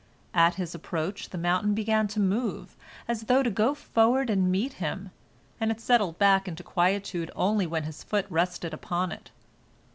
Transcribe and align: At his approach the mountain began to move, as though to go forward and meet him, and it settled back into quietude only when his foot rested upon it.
At 0.33 0.55
his 0.55 0.73
approach 0.73 1.29
the 1.29 1.37
mountain 1.37 1.75
began 1.75 2.07
to 2.07 2.19
move, 2.19 2.75
as 3.07 3.25
though 3.25 3.43
to 3.43 3.51
go 3.51 3.75
forward 3.75 4.31
and 4.31 4.51
meet 4.51 4.73
him, 4.81 5.11
and 5.59 5.69
it 5.69 5.79
settled 5.79 6.17
back 6.17 6.47
into 6.47 6.63
quietude 6.63 7.29
only 7.35 7.67
when 7.67 7.83
his 7.83 8.01
foot 8.03 8.25
rested 8.27 8.73
upon 8.73 9.11
it. 9.11 9.29